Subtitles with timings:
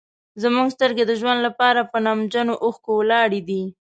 [0.41, 3.63] زموږ سترګې د ژوند لپاره په نمجنو اوښکو ولاړې دي.